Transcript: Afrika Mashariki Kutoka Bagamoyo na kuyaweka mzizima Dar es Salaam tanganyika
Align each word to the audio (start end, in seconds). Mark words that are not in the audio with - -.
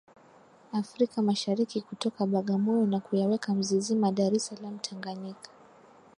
Afrika 0.81 1.21
Mashariki 1.21 1.81
Kutoka 1.81 2.25
Bagamoyo 2.25 2.85
na 2.85 2.99
kuyaweka 2.99 3.53
mzizima 3.53 4.11
Dar 4.11 4.33
es 4.35 4.45
Salaam 4.47 4.79
tanganyika 4.79 5.49